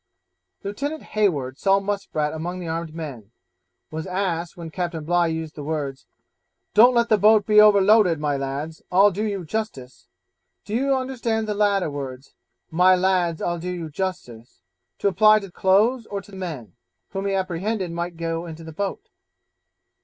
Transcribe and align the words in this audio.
Lieutenant 0.63 1.03
Hayward 1.13 1.59
saw 1.59 1.79
Muspratt 1.79 2.33
among 2.33 2.59
the 2.59 2.67
armed 2.67 2.95
men: 2.95 3.29
was 3.91 4.07
asked, 4.07 4.57
when 4.57 4.71
Captain 4.71 5.03
Bligh 5.05 5.27
used 5.27 5.53
the 5.53 5.63
words, 5.63 6.07
'Don't 6.73 6.95
let 6.95 7.09
the 7.09 7.19
boat 7.19 7.45
be 7.45 7.61
overloaded, 7.61 8.19
my 8.19 8.35
lads' 8.35 8.81
'I'll 8.91 9.11
do 9.11 9.23
you 9.23 9.45
justice'; 9.45 10.07
do 10.65 10.73
you 10.73 10.95
understand 10.95 11.47
the 11.47 11.53
latter 11.53 11.91
words, 11.91 12.33
'My 12.71 12.95
lads, 12.95 13.43
I'll 13.43 13.59
do 13.59 13.69
you 13.69 13.91
justice,' 13.91 14.63
to 14.97 15.07
apply 15.07 15.37
to 15.37 15.51
clothes 15.51 16.07
or 16.07 16.19
to 16.19 16.33
men, 16.35 16.73
whom 17.11 17.27
he 17.27 17.35
apprehended 17.35 17.91
might 17.91 18.17
go 18.17 18.47
into 18.47 18.63
the 18.63 18.73
boat? 18.73 19.07